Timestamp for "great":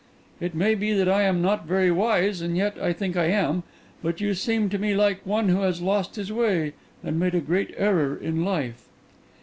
7.39-7.75